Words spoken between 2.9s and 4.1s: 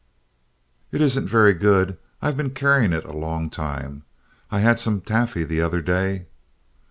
it a long time.